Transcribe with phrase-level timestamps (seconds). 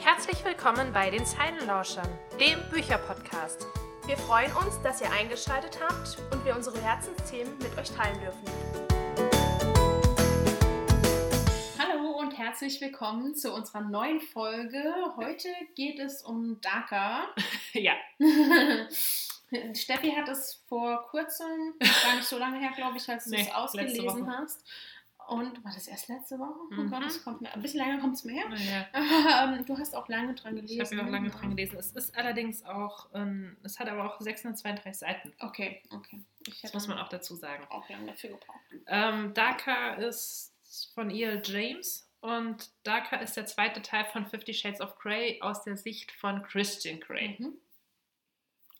[0.00, 2.08] Herzlich willkommen bei den Zeilenlauschern,
[2.40, 3.66] dem Bücherpodcast.
[4.06, 8.44] Wir freuen uns, dass ihr eingeschaltet habt und wir unsere Herzensthemen mit euch teilen dürfen.
[11.78, 14.94] Hallo und herzlich willkommen zu unserer neuen Folge.
[15.16, 17.24] Heute geht es um Dhaka.
[17.72, 17.94] Ja.
[19.74, 23.42] Steffi hat es vor kurzem, gar nicht so lange her, glaube ich, als du Nee,
[23.42, 24.64] es ausgelesen hast.
[25.28, 26.54] Und war das erst letzte Woche?
[26.70, 26.90] Oh Mhm.
[26.90, 28.48] Gott, das kommt ein bisschen länger kommt es mir her.
[28.48, 28.86] Naja,
[29.56, 30.80] Ähm, du hast auch lange dran gelesen.
[30.80, 31.76] ich habe ja auch lange dran gelesen.
[31.78, 35.32] Es ist allerdings auch, ähm, es hat aber auch 632 Seiten.
[35.40, 36.22] Okay, okay.
[36.62, 37.66] Das muss man auch dazu sagen.
[37.70, 38.60] auch lange dafür gebraucht.
[38.86, 40.54] Ähm, Dhaka ist
[40.94, 41.42] von E.L.
[41.44, 46.12] James und Dhaka ist der zweite Teil von Fifty Shades of Grey aus der Sicht
[46.12, 47.36] von Christian Grey.
[47.38, 47.54] Mhm.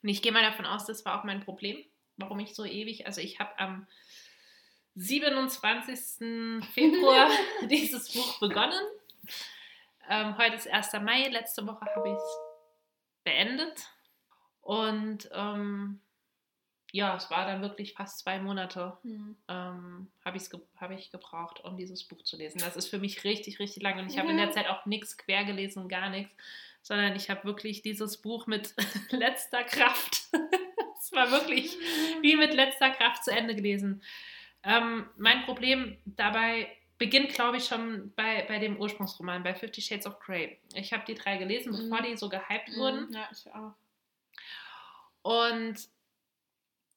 [0.03, 1.83] Und ich gehe mal davon aus, das war auch mein Problem,
[2.17, 3.87] warum ich so ewig, also ich habe am
[4.97, 6.65] 27.
[6.73, 7.31] Februar
[7.71, 8.81] dieses Buch begonnen.
[10.09, 10.93] Ähm, heute ist 1.
[11.03, 12.39] Mai, letzte Woche habe ich es
[13.25, 13.89] beendet.
[14.63, 16.01] Und ähm,
[16.93, 19.37] ja, es war dann wirklich fast zwei Monate, Mhm.
[19.49, 22.59] ähm, habe ge hab ich gebraucht, um dieses Buch zu lesen.
[22.59, 23.99] Das ist für mich richtig, richtig lang.
[23.99, 26.33] Und ich habe in der Zeit auch nichts quer gelesen, gar nichts,
[26.83, 28.75] sondern ich habe wirklich dieses Buch mit
[29.11, 30.23] letzter Kraft.
[30.99, 31.77] Es war wirklich
[32.21, 34.03] wie mit letzter Kraft zu Ende gelesen.
[34.67, 40.07] Ähm, mein Problem dabei beginnt, glaube ich, schon bei, bei dem Ursprungsroman, bei Fifty Shades
[40.07, 40.59] of Grey.
[40.75, 41.89] Ich habe die drei gelesen, Mhm.
[41.91, 43.07] bevor die so gehypt wurden.
[43.09, 43.13] Mhm.
[43.15, 43.75] Ja, ich auch.
[45.23, 45.77] Und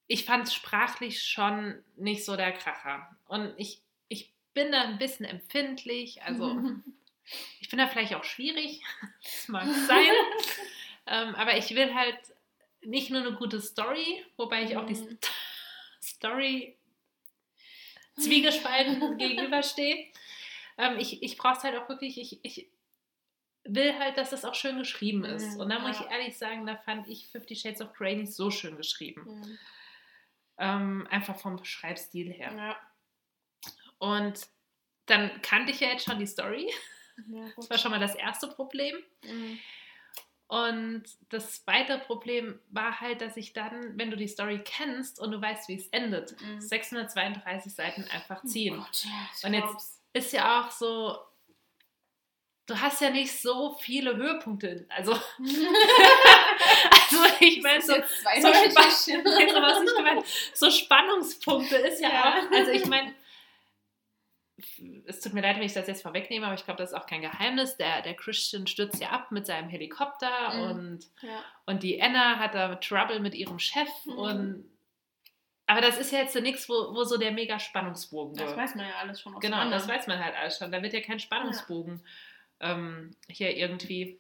[0.08, 3.16] ich fand es sprachlich schon nicht so der Kracher.
[3.28, 6.22] Und ich, ich bin da ein bisschen empfindlich.
[6.24, 6.60] Also
[7.60, 8.82] ich bin da vielleicht auch schwierig.
[9.24, 10.12] Das mag sein.
[11.08, 12.18] ähm, aber ich will halt
[12.82, 15.18] nicht nur eine gute Story, wobei ich auch die Mhm.
[15.22, 15.32] St
[16.02, 16.78] Story
[18.20, 20.08] zwiegespalten gegenüberstehe.
[20.78, 22.70] Ähm, ich ich brauche es halt auch wirklich, ich, ich
[23.64, 25.56] will halt, dass das auch schön geschrieben ist.
[25.56, 26.12] Mhm, Und da muss ich ja.
[26.12, 29.24] ehrlich sagen, da fand ich Fifty Shades of Grey nicht so schön geschrieben.
[29.26, 29.58] Mhm.
[30.58, 32.54] Ähm, einfach vom Schreibstil her.
[32.56, 32.78] Ja.
[33.98, 34.48] Und
[35.06, 36.70] dann kannte ich ja jetzt schon die Story.
[37.28, 38.96] Ja, Das war schon mal das erste Problem.
[39.24, 39.60] Mhm.
[40.50, 45.32] Und das zweite Problem war halt, dass ich dann, wenn du die Story kennst und
[45.32, 46.60] du weißt, wie es endet, Mhm.
[46.60, 48.80] 632 Seiten einfach ziehen.
[48.80, 49.06] Oh Gott,
[49.44, 49.96] Und jetzt- glaub's.
[50.12, 51.20] Ist ja auch so,
[52.66, 54.88] du hast ja nicht so viele Höhepunkte.
[54.90, 55.22] Also, also
[57.40, 57.94] ich meine, so,
[58.42, 58.54] so.
[58.54, 60.24] Spann
[60.54, 62.40] so Spannungspunkte ist ja, Ja.
[62.40, 63.14] auch, also ich meine,
[65.06, 67.06] es tut mir leid, wenn ich das jetzt vorwegnehme, aber ich glaube, das ist auch
[67.08, 67.78] kein Geheimnis.
[67.78, 70.62] Der, der Christian stürzt ja ab mit seinem Helikopter Mhm.
[70.62, 71.44] und, Ja.
[71.66, 73.90] und die Anna hat da Trouble mit ihrem Chef.
[74.06, 74.14] Mhm.
[74.18, 74.72] Und,
[75.68, 78.58] aber das ist ja jetzt so nichts, wo, wo so der mega Spannungsbogen Das wird.
[78.58, 80.72] weiß man ja alles schon Genau, das weiß man halt alles schon.
[80.72, 82.02] Da wird ja kein Spannungsbogen
[82.60, 84.20] ähm, hier irgendwie.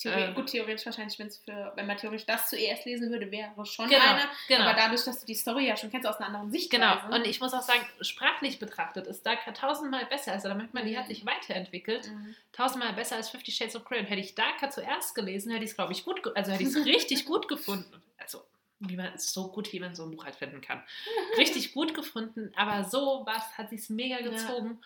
[0.00, 3.88] Theorie, ähm, gut, theoretisch wahrscheinlich, für, wenn man theoretisch das zuerst lesen würde, wäre schon
[3.88, 4.28] Genau, einer.
[4.48, 4.64] genau.
[4.64, 6.80] Aber dadurch, dass du die Story ja schon kennst aus einer anderen Sichtweise.
[7.02, 10.32] Genau, und ich muss auch sagen, sprachlich betrachtet ist Daka tausendmal besser.
[10.32, 10.96] Also da merkt man, die Mhm.
[10.98, 12.08] hat sich weiterentwickelt.
[12.08, 12.34] Mhm.
[12.52, 14.00] Tausendmal besser als Fifty Shades of Grey.
[14.00, 16.70] Und hätte ich Daka zuerst gelesen, hätte ich es, glaube ich, gut, also hätte ich
[16.70, 18.02] es richtig gut gefunden.
[18.16, 18.42] Also,
[18.78, 20.82] wie man so gut, wie man so ein Buch halt finden kann.
[21.36, 24.30] Richtig gut gefunden, aber so was hat sich mega Ja.
[24.30, 24.80] gezogen.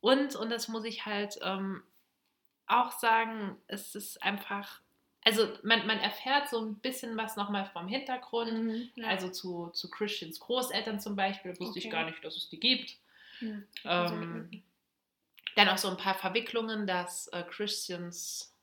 [0.00, 1.82] Und, und das muss ich halt ähm,
[2.66, 4.80] auch sagen, es ist einfach,
[5.24, 8.52] also man, man erfährt so ein bisschen was nochmal vom Hintergrund.
[8.52, 8.90] Mhm.
[8.96, 9.08] Ja.
[9.08, 11.92] Also zu, zu Christians Großeltern zum Beispiel, wusste ich Okay.
[11.92, 12.96] gar nicht, dass es die gibt.
[13.40, 13.66] Mhm.
[13.84, 14.62] Also Ähm,
[15.56, 18.54] dann auch so ein paar Verwicklungen, dass äh, Christians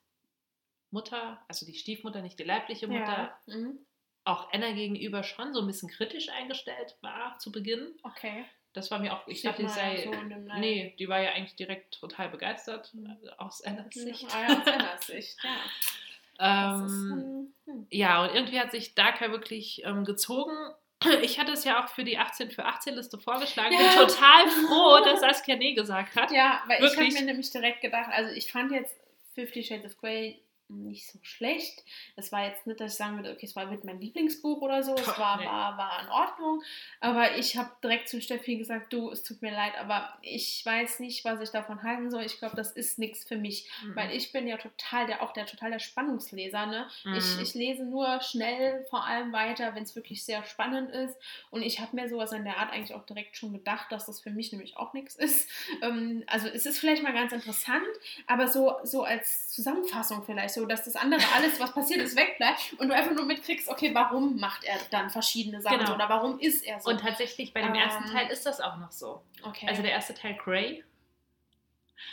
[0.92, 3.56] Mutter, also die Stiefmutter, nicht die leibliche Mutter, ja.
[3.56, 3.78] Mhm.
[4.24, 7.94] auch Anna gegenüber schon so ein bisschen kritisch eingestellt war zu Beginn.
[8.04, 8.46] Okay.
[8.74, 10.04] Das war mir auch, ich Sieht dachte, die man sei.
[10.04, 10.14] so
[10.60, 13.18] nee, die war ja eigentlich direkt total begeistert Mhm.
[13.38, 14.22] aus Annas Sicht.
[14.32, 15.50] Ja, aus einer Sicht, ja.
[16.86, 17.88] Ist, Ähm, hm.
[17.90, 20.56] Ja, und irgendwie hat sich Darker wirklich ähm, gezogen.
[21.22, 23.70] Ich hatte es ja auch für die 18 für 18 Liste vorgeschlagen.
[23.70, 24.06] Bin Ja.
[24.06, 26.30] total froh, dass Saskia Nee gesagt hat.
[26.32, 27.14] Ja, weil ich habe Wirklich?
[27.20, 28.96] mir nämlich direkt gedacht, also ich fand jetzt
[29.34, 31.84] Fifty Shades of Grey nicht so schlecht.
[32.16, 34.84] Es war jetzt nicht, dass ich sagen würde, okay, es war mit mein Lieblingsbuch oder
[34.84, 34.96] so.
[34.96, 35.46] Es war, nee.
[35.46, 36.64] war, war in Ordnung.
[37.00, 41.00] Aber ich habe direkt zu Steffi gesagt, du, es tut mir leid, aber ich weiß
[41.00, 42.24] nicht, was ich davon halten soll.
[42.24, 43.70] Ich glaube, das ist nichts für mich.
[43.84, 43.96] Mhm.
[43.96, 46.66] Weil ich bin ja total der, auch der total der Spannungsleser.
[46.66, 46.88] Ne?
[47.04, 47.16] Mhm.
[47.16, 51.18] Ich, ich lese nur schnell vor allem weiter, wenn es wirklich sehr spannend ist.
[51.50, 54.22] Und ich habe mir sowas in der Art eigentlich auch direkt schon gedacht, dass das
[54.22, 55.50] für mich nämlich auch nichts ist.
[55.82, 57.86] Ähm, also es ist vielleicht mal ganz interessant,
[58.28, 62.16] aber so, so als Zusammenfassung vielleicht, so so, dass das andere alles, was passiert ist,
[62.16, 65.96] wegbleibt und du einfach nur mitkriegst, okay, warum macht er dann verschiedene Sachen Genau.
[65.96, 66.90] oder warum ist er so.
[66.92, 69.22] Und tatsächlich bei dem Ähm, ersten Teil ist das auch noch so.
[69.44, 69.68] okay.
[69.68, 70.84] Also der erste Teil Grey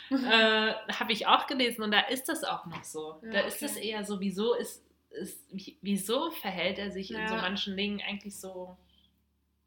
[0.09, 0.25] Mhm.
[0.25, 3.19] äh, habe ich auch gelesen und da ist das auch noch so.
[3.23, 3.65] Ja, da ist okay.
[3.65, 7.41] es eher so, wieso ist, ist wie- wieso verhält er sich in so Ja.
[7.41, 8.77] manchen Dingen eigentlich so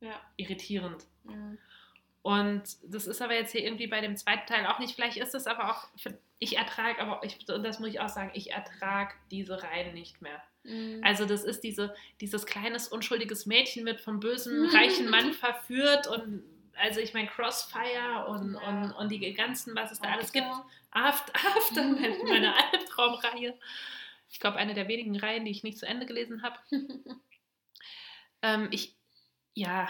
[0.01, 0.21] ja.
[0.37, 1.07] irritierend.
[2.23, 4.95] Und das ist aber jetzt hier irgendwie bei dem zweiten Teil auch nicht.
[4.95, 8.09] Vielleicht ist es aber auch, für- ich ertrage, aber ich, und das muss ich auch
[8.09, 10.43] sagen, ich ertrage diese Reihen nicht mehr.
[10.65, 11.01] Mhm.
[11.03, 16.43] Also das ist diese, dieses kleines, unschuldiges Mädchen wird vom bösen, reichen Mann verführt und
[16.77, 18.69] also ich meine Crossfire und, Ja.
[18.69, 20.47] und, und die ganzen, was es da alles gibt.
[20.47, 21.33] After.
[21.35, 23.59] After, After meine, meine Albtraumreihe.
[24.31, 26.57] Ich glaube, eine der wenigen Reihen, die ich nicht zu Ende gelesen habe.
[28.43, 28.95] ähm, ich,
[29.55, 29.89] ja,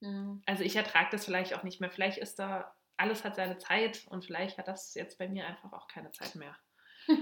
[0.00, 0.42] Mhm.
[0.46, 1.90] also ich ertrage das vielleicht auch nicht mehr.
[1.90, 5.72] Vielleicht ist da, alles hat seine Zeit und vielleicht hat das jetzt bei mir einfach
[5.72, 6.56] auch keine Zeit mehr.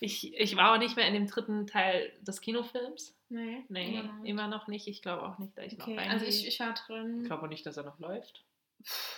[0.00, 3.16] Ich, ich war auch nicht mehr in dem dritten Teil des Kinofilms.
[3.30, 4.28] nee, Nee, immer noch nicht.
[4.30, 4.86] immer noch nicht.
[4.88, 6.12] Ich glaube auch nicht, dass ich noch Okay, reingehe.
[6.12, 7.20] also ich, ich war drin.
[7.22, 8.44] ich glaube auch nicht, dass er noch läuft.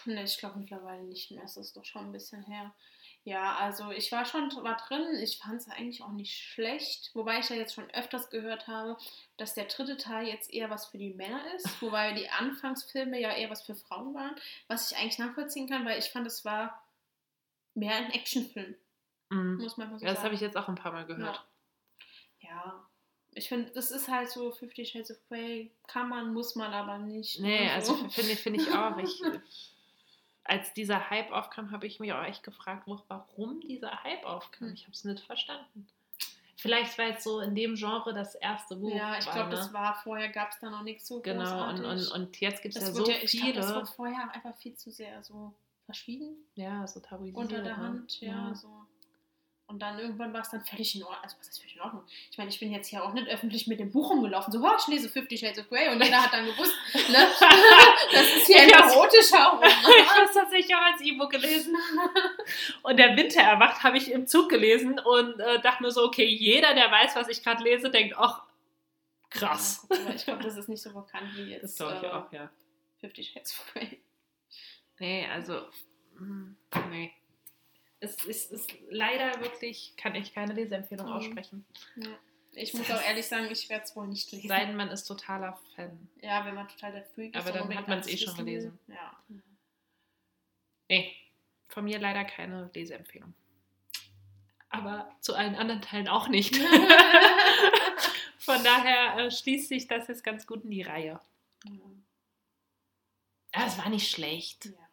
[0.05, 1.43] Nee, ich glaube mittlerweile nicht mehr.
[1.45, 2.73] Es ist doch schon ein bisschen her.
[3.27, 5.17] Ja, also ich war schon war drin.
[5.21, 7.11] Ich fand es eigentlich auch nicht schlecht.
[7.13, 8.97] Wobei ich ja jetzt schon öfters gehört habe,
[9.37, 11.67] dass der dritte Teil jetzt eher was für die Männer ist.
[11.83, 14.37] Wobei die Anfangsfilme ja eher was für Frauen waren.
[14.69, 16.81] Was ich eigentlich nachvollziehen kann, weil ich fand, es war
[17.75, 18.77] mehr ein Actionfilm.
[19.31, 19.57] Mhm.
[19.57, 21.45] Muss man mal so Ja, das habe ich jetzt auch ein paar Mal gehört.
[22.39, 22.87] Ja.
[23.35, 25.73] Ich finde, das ist halt so Fifty Shades of Grey.
[25.89, 27.41] Kann man, muss man aber nicht.
[27.41, 28.09] Nee, Und also so.
[28.09, 28.97] finde finde ich auch.
[28.99, 29.21] Ich,
[30.49, 34.69] als dieser Hype aufkam, habe ich mich auch echt gefragt, warum dieser Hype aufkam.
[34.69, 34.75] Hm.
[34.75, 35.87] Ich habe es nicht verstanden.
[36.59, 39.35] Vielleicht, weil es so in dem Genre das erste Buch Ja, ich war.
[39.35, 39.57] glaube, ne?
[39.57, 42.11] das war vorher, gab es da noch nichts so Genau, und, großartig.
[42.13, 43.61] und, und jetzt gibt es ja so ja, ich glaub, viele.
[43.61, 45.53] das wurde vorher einfach viel zu sehr so
[45.85, 47.37] verschwiegen ja, so tabuisiert.
[47.37, 47.83] unter der ne?
[47.83, 48.69] Hand, ja, so.
[49.69, 51.21] Und dann irgendwann war es dann völlig in Ordnung.
[51.25, 52.05] Also, was ist völlig in Ordnung?
[52.31, 54.71] Ich meine, ich bin jetzt hier auch nicht öffentlich mit dem Buch rumgelaufen, so, oh,
[54.79, 57.27] ich lese Fifty Shades of Grey und jeder hat dann gewusst, ne?
[58.13, 59.69] Das ist hier ein erotischer Roman.
[59.99, 61.77] ich habe es tatsächlich auch als E-Book gelesen.
[62.83, 66.25] Und der Winter erwacht habe ich im Zug gelesen und äh, dachte mir so, okay,
[66.25, 68.43] jeder, der weiß, was ich gerade lese, denkt, ach,
[69.31, 69.87] krass.
[69.91, 72.07] Ja, guck ich glaube, das ist nicht so bekannt wie jetzt Das glaube ich äh,
[72.07, 72.51] auch, ja.
[73.01, 74.01] Fifty Shades of Grey.
[74.99, 75.63] Nee, also,
[76.19, 76.57] mm,
[76.91, 77.13] nee.
[78.01, 81.13] Es ist, ist leider wirklich, kann ich keine Leseempfehlung Mhm.
[81.13, 81.65] aussprechen.
[81.97, 82.09] Ja.
[82.53, 84.49] Ich muss auch ehrlich sagen, ich werde es wohl nicht lesen.
[84.49, 86.09] Sei denn, man ist totaler Fan.
[86.23, 87.41] Ja, wenn man total der Freak ist.
[87.47, 88.79] Aber dann hat man's alles eh schon gelesen.
[88.89, 89.23] Ja.
[90.89, 91.15] Nee,
[91.69, 93.35] von mir leider keine Leseempfehlung.
[94.71, 96.57] Aber zu allen anderen Teilen auch nicht.
[98.39, 101.21] Von daher äh, schließt sich das jetzt ganz gut in die Reihe.
[103.55, 104.67] Ja, es war nicht schlecht.
[104.67, 104.86] Ja.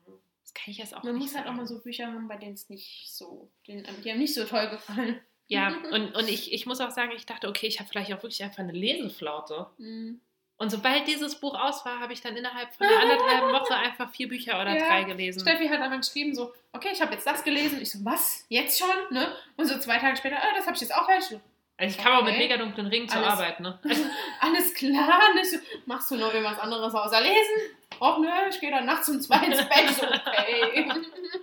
[0.53, 2.37] Das kann ich jetzt auch Man nicht muss halt auch mal so Bücher haben, bei
[2.37, 5.19] denen es nicht so, denen, die haben nicht so toll gefallen.
[5.47, 8.21] Ja, und, und ich, ich muss auch sagen, ich dachte, okay, ich habe vielleicht auch
[8.23, 9.67] wirklich einfach eine Leseflaute.
[9.77, 10.21] Mhm.
[10.57, 14.09] Und sobald dieses Buch aus war, habe ich dann innerhalb von einer anderthalben Woche einfach
[14.11, 15.39] vier Bücher oder Ja, drei gelesen.
[15.41, 17.81] Steffi hat einmal geschrieben so, okay, ich habe jetzt das gelesen.
[17.81, 18.45] Ich so, was?
[18.49, 18.87] Jetzt schon?
[19.09, 19.35] Ne?
[19.57, 21.25] Und so zwei Tage später, ah, das habe ich jetzt auch fertig.
[21.25, 21.41] So,
[21.77, 22.43] Also ich kam auch mit Okay.
[22.43, 23.79] mega dunklen Ringen zur Alles- Arbeit, ne?
[24.39, 25.19] Alles klar.
[25.43, 25.57] So,
[25.87, 27.75] machst du noch irgendwas anderes außer lesen?
[28.03, 29.89] Och nö, ich gehe dann nachts um zwei ins Bett.
[29.91, 30.91] So, okay.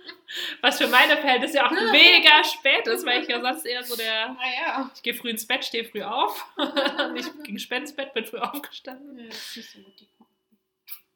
[0.61, 3.95] Was für meine Verhältnisse ja auch mega spät ist, weil ich ja sonst eher so
[3.95, 4.91] der, naja.
[4.93, 6.45] ich gehe früh ins Bett, stehe früh auf.
[7.15, 9.17] Ich ging spät ins Bett, bin früh aufgestanden.
[9.17, 10.05] Ja, das ist nicht so.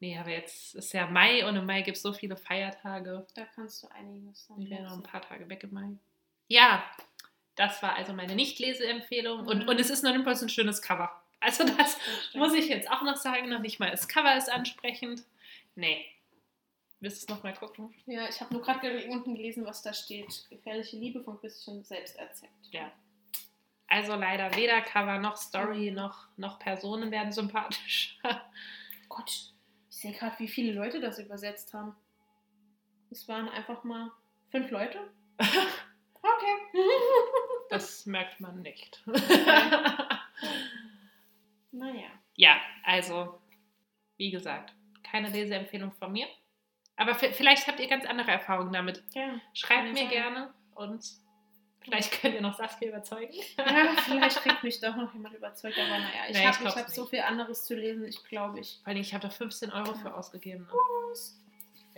[0.00, 3.24] Nee, aber jetzt ist ja Mai und im Mai gibt es so viele Feiertage.
[3.36, 5.90] Da kannst du einiges dann Ich wäre noch ein paar Tage weg im Mai.
[6.48, 6.84] Ja,
[7.54, 9.46] das war also meine Nicht-Leseempfehlung.
[9.46, 9.68] Und, Mhm.
[9.68, 11.10] und es ist noch nicht mal so ein schönes Cover.
[11.38, 11.96] Also das
[12.30, 12.42] stimmt.
[12.44, 15.22] muss ich jetzt auch noch sagen, noch nicht mal das Cover ist ansprechend.
[15.76, 16.06] Nee.
[17.00, 17.94] Willst du es nochmal gucken?
[18.06, 20.46] Ja, ich habe nur gerade unten gelesen, was da steht.
[20.48, 22.50] Gefährliche Liebe von Christian selbst erzählt.
[22.70, 22.90] Ja.
[23.86, 28.42] Also leider weder Cover noch Story noch, noch Personen werden sympathischer.
[29.08, 31.94] Gott, ich sehe gerade, wie viele Leute das übersetzt haben.
[33.10, 34.10] Es waren einfach mal
[34.50, 34.98] fünf Leute.
[36.22, 36.56] Okay.
[37.68, 39.02] Das merkt man nicht.
[41.72, 42.08] naja.
[42.34, 43.40] ja, also,
[44.16, 44.72] wie gesagt,
[45.10, 46.26] keine Leseempfehlung von mir.
[46.96, 49.02] Aber vielleicht habt ihr ganz andere Erfahrungen damit.
[49.14, 49.38] Ja.
[49.52, 50.08] Schreibt mir sein.
[50.08, 51.04] gerne und
[51.80, 53.32] vielleicht könnt ihr noch Saskia überzeugen.
[53.58, 53.64] ja,
[54.04, 57.10] vielleicht kriegt mich doch noch jemand überzeugt, aber naja, ich ich habe hab so nicht.
[57.10, 58.78] viel anderes zu lesen, ich glaube ich.
[58.82, 60.64] Vor allem, ich habe da 15 Euro für ausgegeben.
[60.64, 60.72] Ne?
[61.10, 61.38] Was?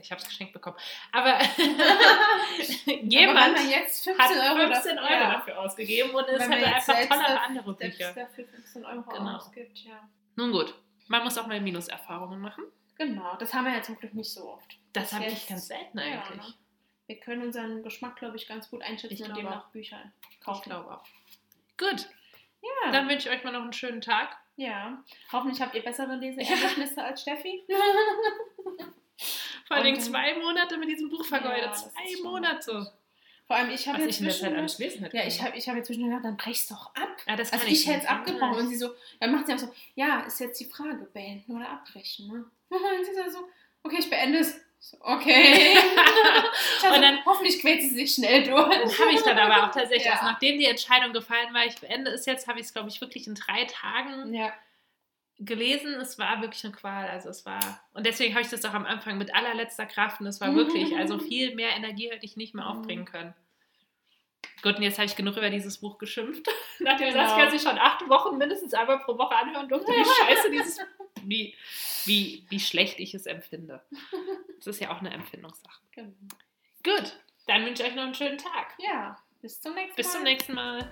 [0.00, 0.76] Ich habe es geschenkt bekommen.
[1.12, 6.24] Aber Aber jemand man jetzt 15 hat Euro 15 dafür, Euro ja, dafür ausgegeben und
[6.28, 8.12] es jetzt einfach das- andere Bücher.
[8.14, 9.36] dafür 15 Euro Genau.
[9.36, 10.08] ausgibt, ja.
[10.36, 10.74] Nun gut,
[11.08, 12.64] man muss auch mal Minuserfahrungen machen.
[12.99, 14.76] Genau, das haben wir ja zum Glück nicht so oft.
[14.93, 16.47] Das habe ich ganz selten Ja, eigentlich.
[16.49, 16.55] ne?
[17.07, 19.99] wir können unseren Geschmack, glaube ich, ganz gut einschätzen Ich und demnach Bücher
[20.31, 20.64] Ich kaufen.
[20.69, 21.05] glaube auch.
[21.78, 22.09] Gut,
[22.61, 22.90] Ja.
[22.93, 24.37] dann wünsche ich euch mal noch einen schönen Tag.
[24.57, 25.02] ja.
[25.33, 27.64] Hoffentlich habt ihr bessere Leseerlebnisse als Steffi.
[29.67, 31.64] Vor allem zwei Monate mit diesem Buch vergeudet.
[31.67, 32.93] Ja, zwei Monate.
[33.49, 35.09] Vor allem, ich habe jetzt ich Zeit alles gelesen.
[35.11, 37.17] Ja, ich habe ich hab jetzt zwischendurch gedacht, dann brech's doch ab.
[37.26, 38.90] Ja, das kann Also ich hätte es abgebrochen und sie so,
[39.21, 42.45] dann macht sie auch so, ja, ist jetzt die Frage, beenden oder abbrechen, ne?
[42.71, 43.49] Und sie so,
[43.83, 44.61] okay, ich beende es.
[44.81, 45.75] So, okay.
[46.95, 48.99] Und dann- hoffentlich quält sie sich schnell durch.
[49.00, 50.05] Habe ich dann aber auch tatsächlich.
[50.05, 50.12] Ja.
[50.12, 53.00] Also nachdem die Entscheidung gefallen war, ich beende es jetzt, habe ich es, glaube ich,
[53.00, 54.52] wirklich in drei Tagen Ja,
[55.38, 55.95] gelesen.
[55.95, 57.09] Es war wirklich eine Qual.
[57.09, 57.61] Also es war.
[57.95, 60.21] Und deswegen habe ich das auch am Anfang mit allerletzter Kraft.
[60.21, 63.35] Und es war wirklich, also viel mehr Energie hätte ich nicht mehr aufbringen können.
[64.62, 66.47] Gut, und jetzt habe ich genug über dieses Buch geschimpft.
[66.80, 67.26] Nachdem Genau.
[67.28, 70.78] Saskia sich schon acht Wochen mindestens einmal pro Woche anhören durfte, wie scheiße dieses,
[71.23, 71.54] wie,
[72.07, 73.80] wie, wie schlecht ich es empfinde.
[74.57, 75.80] Das ist ja auch eine Empfindungssache.
[75.92, 76.11] genau.
[76.83, 77.16] Gut,
[77.47, 78.75] dann wünsche ich euch noch einen schönen Tag.
[78.78, 80.12] Ja, bis zum nächsten Bis Mal.
[80.14, 80.90] zum nächsten Mal.